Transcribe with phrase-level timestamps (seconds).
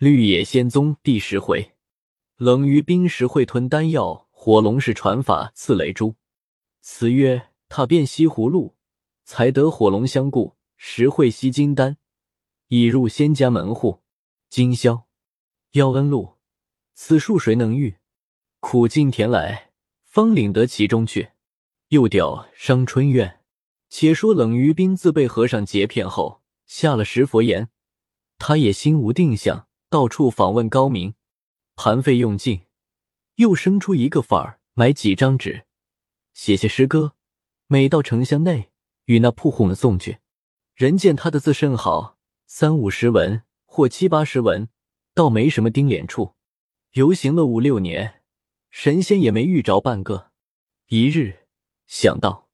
[0.00, 1.72] 绿野仙踪第十回，
[2.38, 6.14] 冷于冰石会吞丹药，火龙式传法刺雷珠。
[6.80, 8.76] 词曰：踏遍西湖路，
[9.24, 10.56] 才得火龙相顾。
[10.78, 11.98] 石会吸金丹，
[12.68, 14.00] 已入仙家门户。
[14.48, 15.06] 今宵
[15.72, 16.38] 要恩路，
[16.94, 17.96] 此树谁能遇？
[18.60, 19.72] 苦尽甜来，
[20.06, 21.32] 方领得其中去。
[21.88, 23.40] 又调伤春怨。
[23.90, 27.68] 且说冷于冰自被和尚劫骗后，下了石佛言，
[28.38, 29.66] 他也心无定向。
[29.90, 31.14] 到处访问高明，
[31.74, 32.60] 盘费用尽，
[33.34, 35.66] 又生出一个法儿，买几张纸，
[36.32, 37.16] 写些诗歌，
[37.66, 38.70] 每到城乡内，
[39.06, 40.18] 与那铺户们送去。
[40.76, 42.16] 人见他的字甚好，
[42.46, 44.68] 三五十文或七八十文，
[45.12, 46.36] 倒没什么丁脸处。
[46.92, 48.22] 游行了五六年，
[48.70, 50.30] 神仙也没遇着半个。
[50.86, 51.48] 一日
[51.88, 52.48] 想到，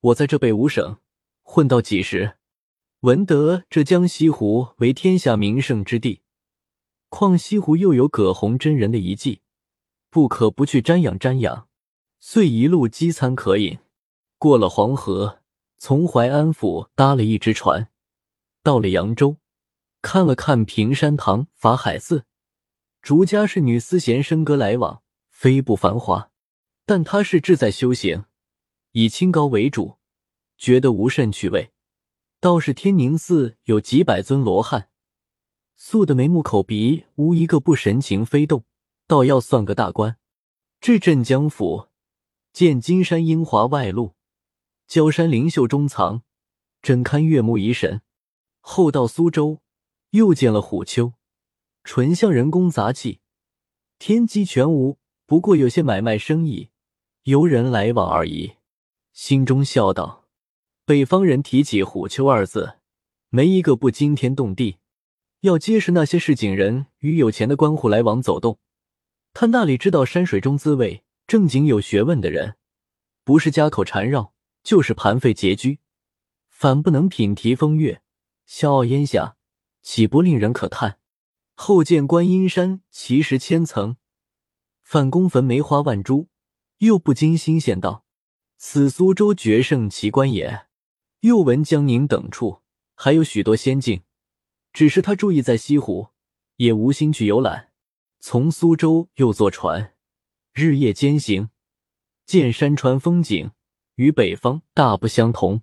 [0.00, 0.98] 我在这北五省
[1.42, 2.38] 混到几时，
[3.02, 6.22] 闻得这江西湖为天下名胜之地。
[7.14, 9.42] 况西湖又有葛洪真人的遗迹，
[10.08, 11.68] 不可不去瞻仰瞻仰。
[12.18, 13.80] 遂一路饥餐渴饮，
[14.38, 15.40] 过了黄河，
[15.76, 17.90] 从淮安府搭了一只船，
[18.62, 19.36] 到了扬州，
[20.00, 22.24] 看了看平山堂、法海寺，
[23.02, 26.30] 竹家是女丝弦笙歌来往，非不繁华，
[26.86, 28.24] 但他是志在修行，
[28.92, 29.98] 以清高为主，
[30.56, 31.72] 觉得无甚趣味。
[32.40, 34.88] 倒是天宁寺有几百尊罗汉。
[35.84, 38.64] 素的眉目口鼻无一个不神情飞动，
[39.08, 40.16] 倒要算个大官。
[40.80, 41.88] 至镇江府，
[42.52, 44.14] 见金山英华外露，
[44.86, 46.22] 焦山灵秀中藏，
[46.82, 48.00] 真堪悦目怡神。
[48.60, 49.60] 后到苏州，
[50.10, 51.14] 又见了虎丘，
[51.82, 53.18] 纯像人工杂技，
[53.98, 56.70] 天机全无，不过有些买卖生意，
[57.24, 58.52] 游人来往而已。
[59.12, 60.26] 心中笑道：
[60.84, 62.78] 北方人提起虎丘二字，
[63.30, 64.76] 没一个不惊天动地。
[65.42, 68.60] 要皆是那些市井人与有钱的官户来往走动，
[69.32, 72.54] 他那里知道山水中滋味，正经有学问的人，
[73.24, 75.80] 不是家口缠绕，就是盘费拮据，
[76.48, 78.02] 反不能品题风月，
[78.46, 79.34] 笑傲烟霞，
[79.82, 81.00] 岂不令人可叹？
[81.54, 83.96] 后见观音山奇石千层，
[84.84, 86.28] 范公坟梅花万株，
[86.78, 88.04] 又不禁心羡道
[88.58, 90.66] ：“此苏州绝胜奇观也。”
[91.22, 92.62] 又闻江宁等处
[92.94, 94.02] 还有许多仙境。
[94.72, 96.08] 只是他注意在西湖，
[96.56, 97.72] 也无心去游览。
[98.20, 99.94] 从苏州又坐船，
[100.52, 101.50] 日夜兼行，
[102.24, 103.50] 见山川风景
[103.96, 105.62] 与北方大不相同。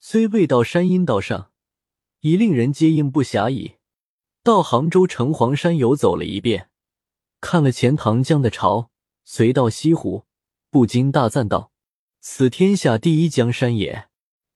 [0.00, 1.50] 虽未到山阴道上，
[2.20, 3.76] 已令人接应不暇矣。
[4.42, 6.68] 到杭州城隍山游走了一遍，
[7.40, 8.90] 看了钱塘江的潮，
[9.24, 10.26] 随到西湖，
[10.68, 11.72] 不禁大赞道
[12.20, 14.10] ：“此天下第一江山也。”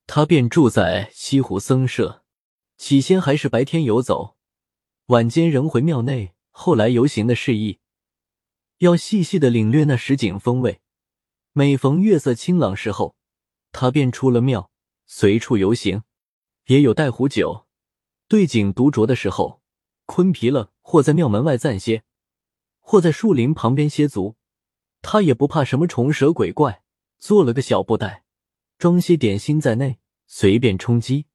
[0.07, 2.23] 他便住在西湖僧舍。
[2.79, 4.37] 起先还是白天游走，
[5.07, 6.33] 晚间仍回庙内。
[6.51, 7.79] 后来游行的示意，
[8.79, 10.81] 要细细的领略那石景风味。
[11.53, 13.15] 每逢月色清朗时候，
[13.71, 14.71] 他便出了庙，
[15.07, 16.03] 随处游行。
[16.67, 17.67] 也有带壶酒，
[18.27, 19.63] 对景独酌的时候，
[20.07, 22.03] 困疲了，或在庙门外暂歇，
[22.81, 24.37] 或在树林旁边歇足。
[25.01, 26.83] 他也不怕什么虫蛇鬼怪，
[27.19, 28.25] 做了个小布袋，
[28.79, 31.27] 装些点心在内，随便充饥。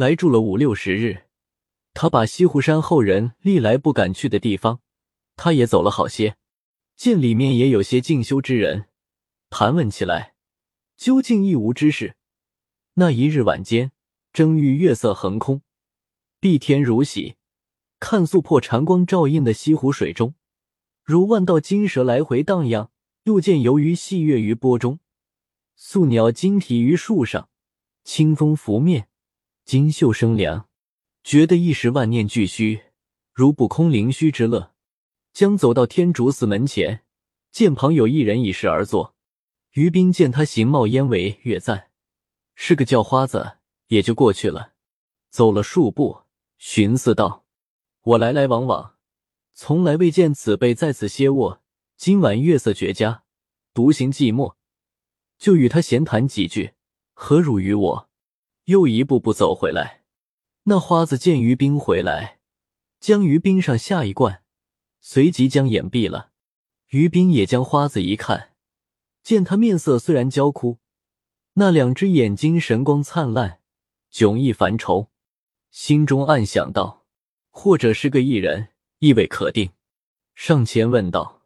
[0.00, 1.24] 来住了五六十日，
[1.92, 4.80] 他把西湖山后人历来不敢去的地方，
[5.36, 6.38] 他也走了好些。
[6.96, 8.86] 见里面也有些静修之人，
[9.50, 10.32] 盘问起来，
[10.96, 12.16] 究竟一无之事。
[12.94, 13.92] 那一日晚间，
[14.32, 15.60] 正遇月色横空，
[16.40, 17.34] 碧天如洗，
[17.98, 20.32] 看素破禅光照映的西湖水中，
[21.04, 22.88] 如万道金蛇来回荡漾；
[23.24, 24.98] 又见游鱼戏跃于波中，
[25.76, 27.50] 素鸟惊啼于树上，
[28.02, 29.08] 清风拂面。
[29.70, 30.68] 金秀生凉，
[31.22, 32.86] 觉得一时万念俱虚，
[33.32, 34.74] 如不空灵虚之乐。
[35.32, 37.04] 将走到天竺寺门前，
[37.52, 39.14] 见旁有一人倚石而坐。
[39.74, 41.92] 于斌见他形貌焉为，越赞
[42.56, 44.72] 是个叫花子，也就过去了。
[45.30, 46.22] 走了数步，
[46.58, 47.44] 寻思道
[48.02, 48.96] ：“我来来往往，
[49.54, 51.62] 从来未见此辈在此歇卧。
[51.96, 53.22] 今晚月色绝佳，
[53.72, 54.56] 独行寂寞，
[55.38, 56.72] 就与他闲谈几句，
[57.12, 58.06] 何辱于我？”
[58.64, 60.02] 又一步步走回来，
[60.64, 62.38] 那花子见于冰回来，
[63.00, 64.42] 将于冰上下一罐，
[65.00, 66.30] 随即将眼闭了。
[66.88, 68.54] 于冰也将花子一看，
[69.22, 70.78] 见他面色虽然焦枯，
[71.54, 73.60] 那两只眼睛神光灿烂，
[74.12, 75.10] 迥异凡愁，
[75.70, 77.06] 心中暗想道：
[77.50, 78.68] 或者是个异人，
[78.98, 79.70] 亦未可定。
[80.34, 81.42] 上前问道：“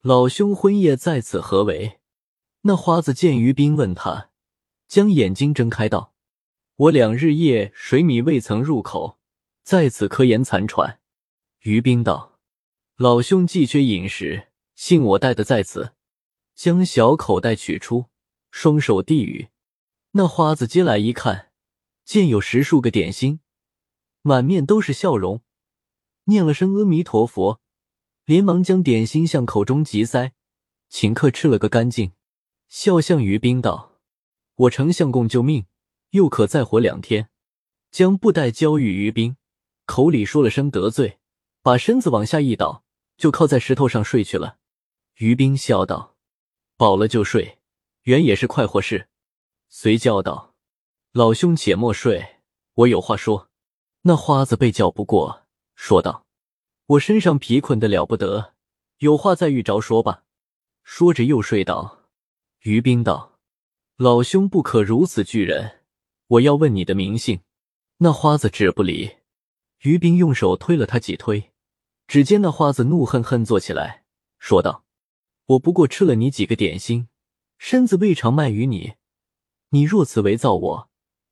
[0.00, 1.98] 老兄婚夜在此何为？”
[2.62, 4.30] 那花子见于冰问他，
[4.86, 6.14] 将眼睛睁开道。
[6.78, 9.18] 我两日夜水米未曾入口，
[9.64, 11.00] 在此科研残喘。
[11.62, 12.38] 于冰道
[12.94, 15.94] ：“老兄既缺饮食，幸我带的在此。”
[16.54, 18.04] 将小口袋取出，
[18.52, 19.48] 双手递与
[20.12, 21.50] 那花子，接来一看，
[22.04, 23.40] 见有十数个点心，
[24.22, 25.42] 满面都是笑容，
[26.26, 27.60] 念了声阿弥陀佛，
[28.24, 30.32] 连忙将点心向口中急塞，
[30.88, 32.12] 请客吃了个干净，
[32.68, 33.98] 笑向于冰道
[34.54, 35.66] ：“我丞相公救命，
[36.10, 37.28] 又可再活两天。”
[37.90, 39.36] 将布袋交与于冰，
[39.86, 41.18] 口里说了声得罪，
[41.62, 42.84] 把身子往下一倒，
[43.16, 44.58] 就靠在石头上睡去了。
[45.16, 46.16] 于冰笑道。
[46.76, 47.58] 饱了就睡，
[48.02, 49.08] 原也是快活事。
[49.68, 50.54] 遂叫道
[51.10, 52.36] ：“老兄且莫睡，
[52.74, 53.50] 我有话说。”
[54.02, 56.24] 那花子被叫不过，说道
[56.86, 58.54] ：“我身上疲困的了不得，
[58.98, 60.22] 有话再遇着说吧。”
[60.84, 62.04] 说着又睡倒。
[62.60, 63.40] 于冰道
[63.98, 65.77] ：“老兄不可如此拒人，
[66.28, 67.40] 我要问你的名姓。”
[68.00, 69.16] 那花子只不理。
[69.80, 71.52] 于冰用手推了他几推，
[72.06, 74.04] 只见那花子怒恨恨坐起来，
[74.38, 74.84] 说道。
[75.46, 77.08] 我不过吃了你几个点心，
[77.56, 78.94] 身子未尝卖于你。
[79.70, 80.90] 你若此为造我，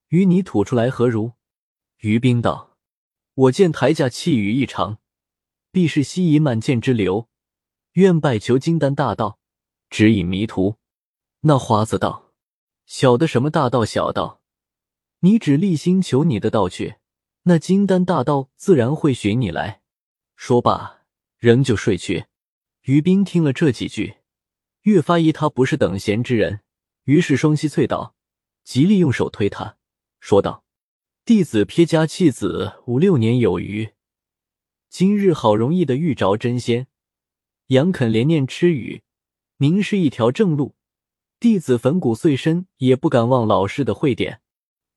[0.08, 1.32] 与你吐出来何如？
[1.98, 2.76] 于冰道
[3.34, 4.98] ：“我见台下气宇异常，
[5.70, 7.28] 必是西夷满剑之流，
[7.92, 9.38] 愿拜求金丹大道，
[9.90, 10.76] 指引迷途。”
[11.42, 12.32] 那花子道
[12.86, 14.40] ：“小的什么大道小道？
[15.26, 16.98] 你只立心求你的道去，
[17.42, 19.82] 那金丹大道自然会寻你来。”
[20.36, 21.00] 说罢，
[21.36, 22.26] 仍旧睡去。
[22.82, 24.18] 于斌听了这几句，
[24.82, 26.60] 越发疑他不是等闲之人，
[27.06, 28.14] 于是双膝啐倒，
[28.62, 29.76] 极力用手推他，
[30.20, 30.62] 说道
[31.26, 33.94] ：“弟子撇家弃子五六年有余，
[34.88, 36.86] 今日好容易的遇着真仙，
[37.66, 39.02] 杨肯连念吃语，
[39.56, 40.76] 明是一条正路。
[41.40, 44.40] 弟子粉骨碎身也不敢忘老师的慧点。”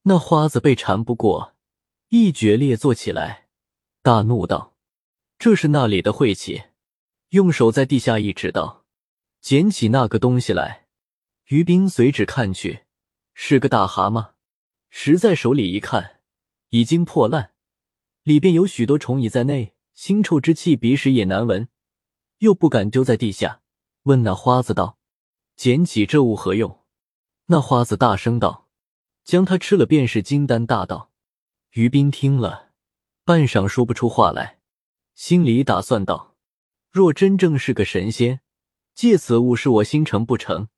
[0.04, 1.56] 那花子被缠不过，
[2.10, 3.48] 一决裂坐起来，
[4.02, 4.76] 大怒道
[5.38, 6.64] ：“这是那里的晦气！”
[7.30, 8.86] 用手在地下一指道
[9.42, 10.88] ：“捡起那个东西来。”
[11.50, 12.86] 于冰随指看去，
[13.34, 14.34] 是个大蛤蟆。
[14.90, 16.22] 拾在手里一看，
[16.70, 17.52] 已经破烂，
[18.24, 21.68] 里边有许多虫蚁在内，腥臭之气，鼻屎也难闻。
[22.40, 23.62] 又不敢丢在地下，
[24.04, 24.98] 问那花子道
[25.56, 26.80] ：“捡起这物何用？”
[27.48, 28.68] 那花子大声道
[29.30, 31.12] ：“将它吃了，便是金丹大道。”
[31.74, 32.72] 于斌听了，
[33.24, 34.58] 半晌说不出话来，
[35.14, 36.36] 心里打算道。
[36.90, 38.42] 若真正是个神仙，
[38.96, 40.70] 借此物使我心诚不成？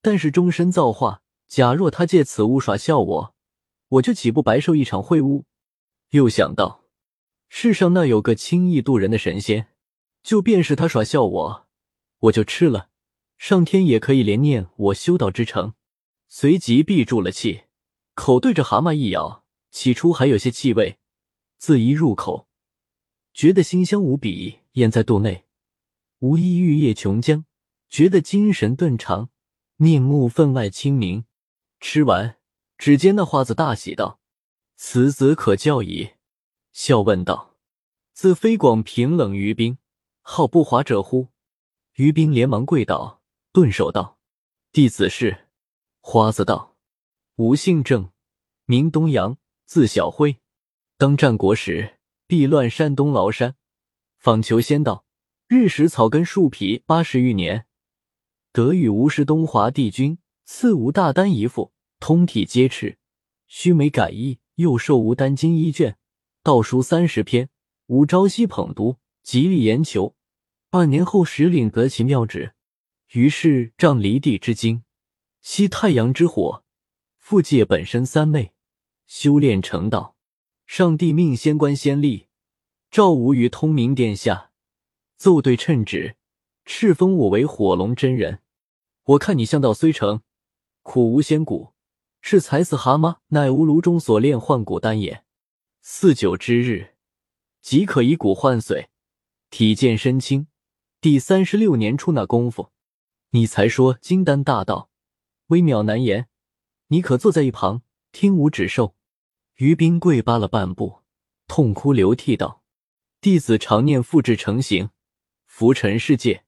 [0.00, 3.34] 但是终身造化，假若他借此物耍笑我，
[3.88, 5.46] 我就岂不白受一场秽物？
[6.10, 6.84] 又想到
[7.48, 9.66] 世上那有个轻易渡人的神仙，
[10.22, 11.66] 就便是他耍笑我，
[12.20, 12.90] 我就吃了，
[13.36, 15.74] 上天也可以怜念我修道之成。
[16.28, 17.64] 随即闭住了气，
[18.14, 20.98] 口对着蛤蟆一咬，起初还有些气味，
[21.58, 22.48] 自一入口。
[23.32, 25.46] 觉得馨香无比，咽在肚内，
[26.18, 27.44] 无异玉液琼浆，
[27.88, 29.30] 觉得精神顿长，
[29.76, 31.24] 面目分外清明。
[31.80, 32.36] 吃完，
[32.76, 34.20] 只见那花子大喜道
[34.76, 36.12] ：“此子可教矣。”
[36.72, 37.56] 笑问道
[38.12, 39.78] ：“自非广平冷于冰，
[40.20, 41.28] 好不华者乎？”
[41.96, 43.22] 于冰连忙跪倒，
[43.52, 44.18] 顿首道
[44.70, 45.48] ：“弟子是。”
[46.00, 46.71] 花子道
[47.36, 48.10] ：“吾姓郑，
[48.66, 50.36] 名东阳，字小辉。
[50.96, 53.56] 当战国时。”避乱山东崂山，
[54.16, 55.04] 访求仙道，
[55.48, 57.66] 日食草根树皮八十余年，
[58.52, 62.96] 得与吴氏东华帝君赐吴大丹一副，通体皆赤，
[63.48, 65.98] 须眉改衣，又授吴丹经一卷，
[66.42, 67.50] 道书三十篇。
[67.88, 70.16] 吴朝夕捧读，极力研求。
[70.70, 72.54] 二年后，时领得其妙旨，
[73.10, 74.84] 于是仗离地之精，
[75.42, 76.64] 吸太阳之火，
[77.22, 78.52] 复借本身三昧，
[79.06, 80.16] 修炼成道。
[80.66, 82.26] 上帝命仙官先立，
[82.90, 84.50] 召吾于通明殿下，
[85.16, 86.16] 奏对称旨，
[86.66, 88.40] 敕封我为火龙真人。
[89.04, 90.22] 我看你相道虽成，
[90.82, 91.72] 苦无仙骨，
[92.20, 95.24] 是踩死蛤蟆，乃吾炉中所炼换骨丹也。
[95.80, 96.96] 四九之日，
[97.60, 98.88] 即可以骨换髓，
[99.48, 100.48] 体健身轻。
[101.00, 102.72] 第三十六年出那功夫，
[103.30, 104.90] 你才说金丹大道，
[105.46, 106.28] 微妙难言。
[106.92, 107.80] 你可坐在一旁，
[108.12, 108.94] 听吾指授。
[109.56, 111.00] 于冰跪扒了半步，
[111.46, 112.62] 痛哭流涕道
[113.22, 114.90] ：“弟子常念复制成形，
[115.46, 116.44] 浮尘世界，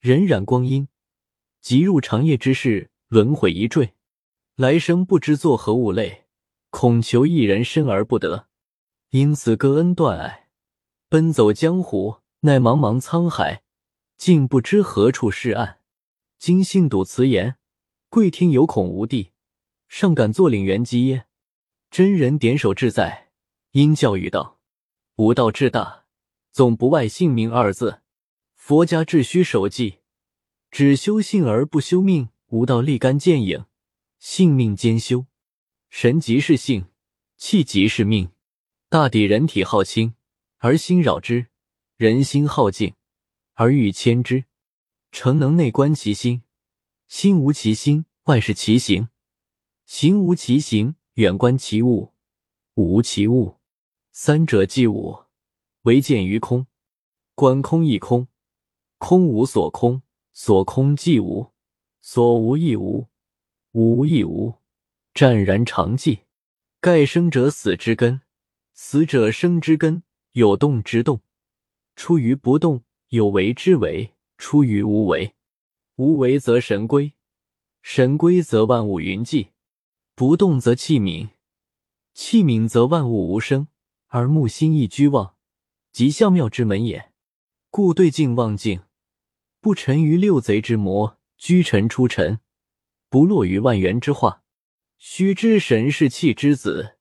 [0.00, 0.86] 荏苒光阴，
[1.60, 3.94] 即入长夜之事，轮回一坠，
[4.54, 6.26] 来生不知作何物类，
[6.70, 8.46] 恐求一人身而不得，
[9.10, 10.48] 因此割恩断爱，
[11.08, 13.64] 奔走江湖，奈茫茫沧海，
[14.16, 15.80] 竟不知何处是岸。
[16.38, 17.56] 今信睹此言，
[18.08, 19.31] 贵听有恐无地，
[19.94, 21.26] 尚敢坐领元机耶？”
[21.90, 23.28] 真人点首志在，
[23.72, 24.58] 因教育道
[25.16, 26.06] ：“无道至大，
[26.50, 28.00] 总不外性命二字。
[28.54, 29.98] 佛家至虚守纪，
[30.70, 33.66] 只修性而不修命，无道立竿见影，
[34.18, 35.26] 性命兼修。
[35.90, 36.86] 神即是性，
[37.36, 38.30] 气即是命。
[38.88, 40.14] 大抵人体好清，
[40.56, 41.48] 而心扰之；
[41.98, 42.94] 人心好静，
[43.52, 44.46] 而欲牵之。
[45.10, 46.44] 诚能内观其心，
[47.08, 49.08] 心无其心，外是其行；
[49.94, 52.14] 形无其形，远观其物，
[52.76, 53.58] 物无其物。
[54.10, 55.24] 三者即物，
[55.82, 56.66] 唯见于空。
[57.34, 58.26] 观空亦空，
[58.96, 60.00] 空无所空，
[60.32, 61.52] 所空即无，
[62.00, 63.08] 所无亦无，
[63.72, 64.54] 无亦无。
[65.12, 66.20] 湛然常寂。
[66.80, 68.22] 盖生者死之根，
[68.72, 70.02] 死者生之根。
[70.32, 71.20] 有动之动，
[71.96, 74.14] 出于不动；有为之为。
[74.38, 75.34] 出于无为，
[75.96, 77.12] 无为则神归，
[77.82, 79.48] 神归则万物云际；
[80.14, 81.30] 不动则气冥，
[82.12, 83.68] 气冥则万物无声。
[84.08, 85.36] 而木心亦居望，
[85.90, 87.12] 即象妙之门也。
[87.70, 88.82] 故对镜望镜，
[89.58, 92.40] 不沉于六贼之魔；居尘出尘，
[93.08, 94.42] 不落于万元之化。
[94.98, 96.98] 须知神是气之子，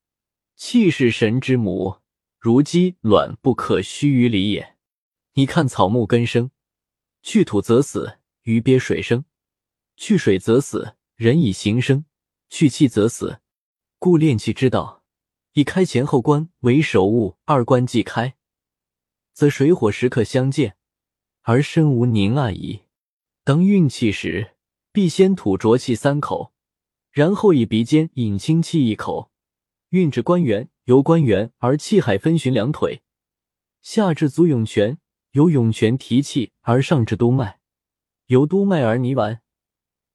[0.56, 1.98] 气是神之母。
[2.40, 4.78] 如鸡卵不可须臾离也。
[5.34, 6.52] 你看草木根生。
[7.22, 9.26] 去土则死，鱼鳖水生；
[9.98, 12.06] 去水则死，人以形生；
[12.52, 13.40] 去气则死。
[13.98, 15.04] 故练气之道，
[15.54, 17.38] 以开前后关为首物。
[17.46, 18.36] 二关既开，
[19.34, 20.76] 则水火时刻相见，
[21.42, 22.82] 而身无凝碍矣。
[23.44, 24.56] 当运气时，
[24.92, 26.54] 必先吐浊气三口，
[27.10, 29.32] 然后以鼻尖引清气一口，
[29.90, 33.02] 运至关元，由关元而气海分循两腿，
[33.82, 35.00] 下至足涌泉。
[35.32, 37.62] 由涌泉提气而上至督脉，
[38.26, 39.42] 由督脉而泥丸，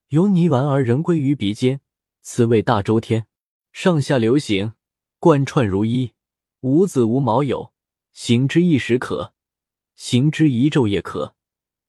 [0.09, 1.81] 由泥丸而仍归于鼻尖，
[2.29, 3.29] 此谓大周天。
[3.73, 4.73] 上下流行，
[5.21, 6.13] 贯串如一，
[6.59, 7.73] 无子无毛有，
[8.13, 9.33] 行之一时可，
[9.95, 11.37] 行之一昼夜可，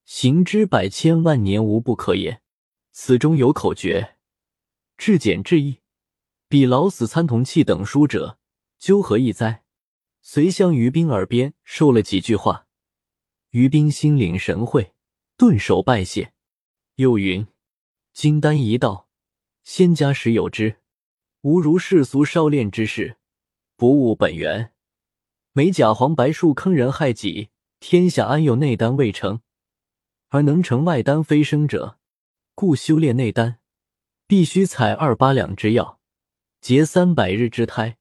[0.06, 2.44] 行之百千万年无不可也。
[2.91, 4.17] 此中有口诀，
[4.96, 5.79] 至简至易，
[6.48, 8.38] 比老死参同气等书者，
[8.77, 9.63] 究何异哉？
[10.22, 12.67] 随向于宾耳边授了几句话。
[13.50, 14.94] 于冰心领神会，
[15.36, 16.32] 顿首拜谢。
[16.98, 17.48] 又云
[18.13, 19.06] ：“金丹一道，
[19.69, 20.77] 仙家时有之，
[21.41, 23.17] 吾如世俗烧炼之事，
[23.75, 24.71] 不务本源，
[25.51, 27.50] 每假黄白术坑人害己。
[27.81, 29.41] 天下安有内丹未成，
[30.29, 32.00] 而能成外丹飞升者？
[32.55, 33.59] 故修炼内丹，
[34.25, 36.00] 必须采二八两之药，
[36.62, 37.97] 结三百日之胎，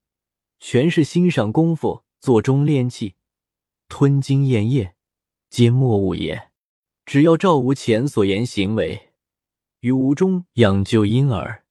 [0.60, 3.16] 全是心赏功夫，做中炼气，
[3.88, 4.94] 吞精咽液。”
[5.50, 6.52] 皆莫物也。
[7.04, 9.05] 只要照无前所言行为，
[9.86, 11.62] 于无中养就婴儿，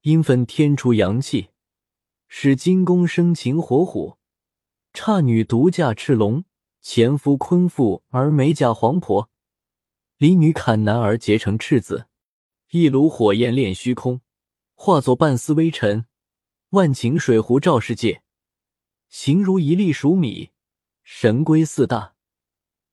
[0.00, 1.50] 阴分天出阳气，
[2.26, 4.18] 使金宫生擒活虎，
[4.92, 6.44] 姹女独嫁赤龙，
[6.80, 9.30] 前夫坤妇而美甲黄婆，
[10.16, 12.08] 离女砍男而结成赤子，
[12.72, 14.20] 一炉火焰炼虚空，
[14.74, 16.06] 化作半丝微尘，
[16.70, 18.22] 万顷水壶照世界，
[19.08, 20.50] 形如一粒熟米，
[21.04, 22.14] 神龟四大。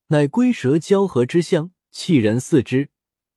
[0.06, 2.90] 乃龟蛇交合之象，气人四肢，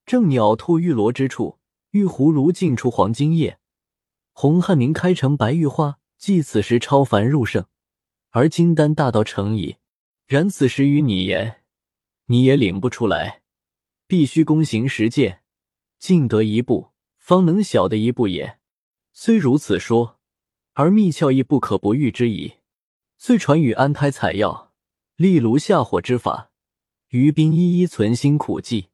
[0.06, 1.60] 正鸟兔玉螺之处，
[1.92, 3.60] 玉葫芦尽出黄金叶，
[4.32, 6.00] 红汉明开成白玉花。
[6.18, 7.66] 即此时超凡入圣，
[8.30, 9.76] 而金丹大道成矣。
[10.26, 11.64] 然此时与你言，
[12.28, 13.42] 你也领不出来，
[14.08, 15.42] 必须躬行实践，
[16.00, 18.58] 进得一步，方能晓得一步也。
[19.12, 20.18] 虽如此说，
[20.76, 22.54] 而秘窍亦不可不喻之矣。
[23.18, 24.72] 遂传与安胎采药，
[25.18, 26.52] 立炉下火之法。
[27.10, 28.88] 于冰一一存心苦记，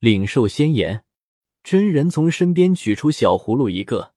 [0.00, 1.04] 领受仙言。
[1.62, 4.14] 真人从身边取出小葫芦一个，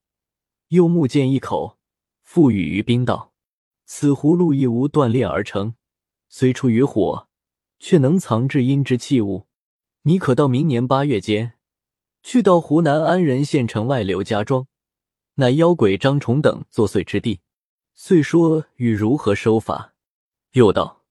[0.68, 1.78] 又木剑一口，
[2.22, 3.32] 赋予于冰道
[3.84, 5.74] ：“此葫芦亦无锻炼而成，
[6.28, 7.28] 虽出于火，
[7.78, 9.46] 却能藏至阴之气物。
[10.02, 11.52] 你可到明年八月间，
[12.22, 14.66] 去到湖南安仁县城外刘家庄，
[15.34, 17.40] 乃妖鬼张崇等作祟之地。
[17.94, 19.94] 遂说与如何收法。
[20.52, 21.02] 又道：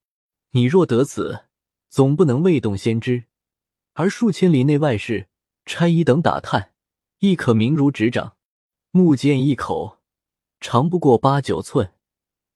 [0.52, 1.46] 你若得此。”
[1.94, 3.26] 总不能未动先知，
[3.94, 5.28] 而数千里内外事，
[5.66, 6.72] 差役等打探，
[7.20, 8.36] 亦可明如指掌。
[8.90, 10.00] 木剑一口，
[10.60, 11.94] 长不过八九寸，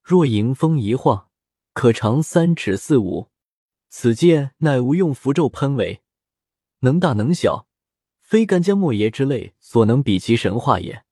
[0.04, 1.30] 若迎风一晃，
[1.74, 3.30] 可长三尺四五。
[3.90, 6.02] 此剑乃无用符咒喷为，
[6.80, 7.68] 能大能小，
[8.22, 11.04] 非干将莫邪之类所能比其神化也。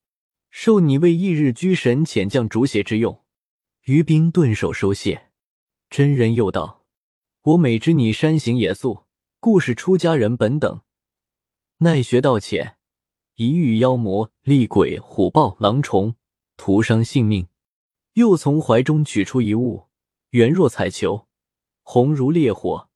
[0.50, 3.24] 受你为翌日居神遣将逐邪之用。
[3.84, 5.30] 于兵顿首收谢。
[5.90, 6.84] 真人又道。
[7.44, 9.05] 我每知你山行野宿，
[9.46, 10.82] 故是出家人本等，
[11.78, 12.78] 奈学道浅，
[13.36, 16.16] 一遇妖魔厉鬼虎豹狼虫，
[16.58, 17.48] 徒伤性命。
[18.14, 19.86] 又从怀中取出一物，
[20.32, 21.28] 圆若彩球，
[21.84, 22.90] 红如烈火，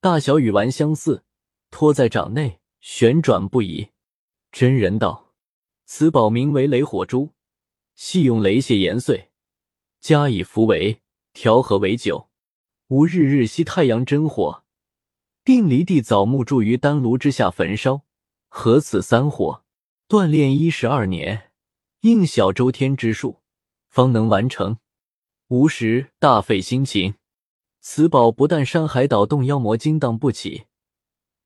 [0.00, 1.22] 大小与丸相似，
[1.70, 3.90] 托在掌内旋转不已。
[4.50, 5.32] 真人道
[5.86, 7.30] ：“此宝名为雷火珠，
[7.94, 9.30] 系用雷泄研碎，
[10.00, 11.00] 加以服为
[11.32, 12.30] 调和为酒。
[12.88, 14.63] 吾日日吸太阳真火，
[15.44, 18.02] 并离地枣木住于丹炉之下焚烧，
[18.48, 19.62] 合此三火，
[20.08, 21.52] 锻炼一十二年，
[22.00, 23.42] 应小周天之术，
[23.88, 24.78] 方能完成。
[25.48, 27.14] 吾时大费心勤。
[27.80, 30.64] 此宝不但山海岛洞妖魔惊荡不起，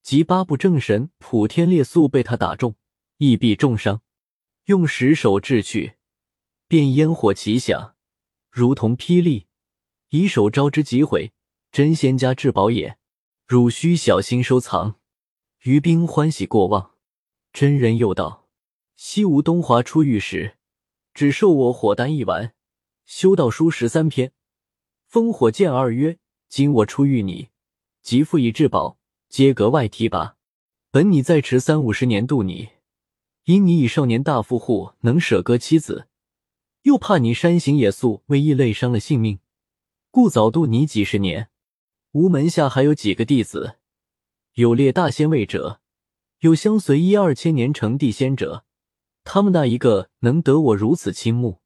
[0.03, 2.77] 即八部正神普天烈宿被他打中。”
[3.19, 4.01] 亦必重伤，
[4.67, 5.95] 用石手掷去，
[6.69, 7.97] 便烟火齐响，
[8.49, 9.49] 如同霹雳。
[10.11, 11.33] 以手招之即毁，
[11.73, 12.97] 真仙家至宝也，
[13.51, 14.97] 汝需小心收藏。
[15.63, 16.91] 于冰欢喜过望。
[17.51, 18.47] 真人又道：
[18.95, 20.59] 西吴东华出狱时，
[21.15, 22.53] 只授我火丹一丸，
[23.07, 24.33] 修道书十三篇，
[25.11, 26.19] 烽火剑二约。
[26.51, 27.49] 今我出狱，你
[28.03, 28.99] 即复以至宝，
[29.31, 30.37] 皆格外提拔。
[30.91, 32.69] 本你再迟三五十年渡你。
[33.45, 36.09] 因你已少年大富户，能舍割妻子，
[36.83, 39.39] 又怕你山行野宿，为异类伤了性命，
[40.11, 41.49] 故早渡你几十年。
[42.19, 43.77] 吾门下还有几个弟子，
[44.55, 45.81] 有列大仙位者，
[46.41, 48.65] 有相随一二千年成地仙者，
[49.23, 51.61] 他们那一个能得我如此倾慕？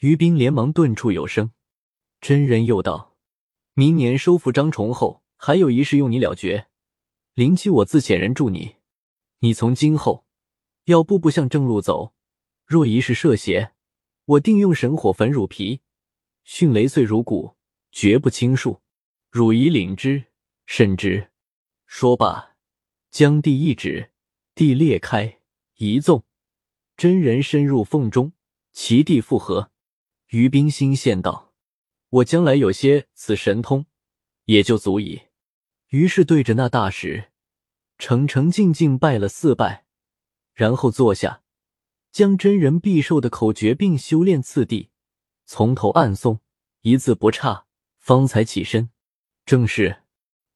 [0.00, 1.50] 于冰连忙顿处有声。
[2.20, 3.16] 真人又道：
[3.72, 6.66] 明年收复张崇后，还有一事用你了决。
[7.32, 8.76] 灵期我自遣人助你，
[9.38, 10.26] 你从今后。
[10.84, 12.12] 要步步向正路走，
[12.66, 13.72] 若一事涉邪，
[14.26, 15.80] 我定用神火焚汝皮，
[16.44, 17.56] 迅雷碎汝骨，
[17.90, 18.80] 绝不轻恕。
[19.36, 20.28] 汝以领之，
[20.64, 21.30] 甚之。
[21.84, 22.56] 说罢，
[23.10, 24.10] 将地一指，
[24.54, 25.40] 地裂开，
[25.74, 26.24] 一纵，
[26.96, 28.32] 真人深入缝中，
[28.72, 29.70] 其地复合。
[30.28, 31.52] 于冰心羡道
[32.08, 33.84] ：“我将来有些此神通，
[34.46, 35.24] 也就足矣。”
[35.92, 37.30] 于是对着那大石，
[37.98, 39.84] 诚诚敬敬拜了四拜。
[40.54, 41.42] 然后坐下，
[42.10, 44.88] 将真人必受的口诀并修炼次第，
[45.44, 46.38] 从头暗诵，
[46.80, 47.66] 一字不差，
[47.98, 48.88] 方才起身。
[49.46, 49.98] 正是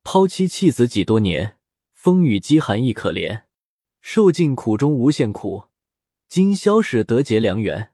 [0.03, 1.57] 抛妻弃子几多年，
[1.94, 3.44] 风雨饥寒亦可怜，
[4.00, 5.66] 受尽苦中无限苦，
[6.29, 7.92] 今宵始得结良缘。